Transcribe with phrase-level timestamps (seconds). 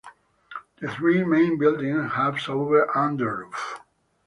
[0.79, 3.79] The three main buildings have over under roof.